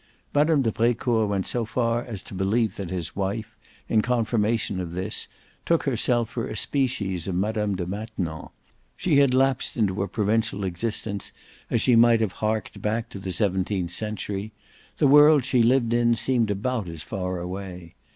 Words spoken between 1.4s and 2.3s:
so far as